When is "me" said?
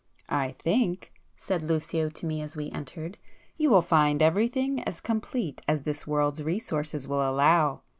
2.25-2.41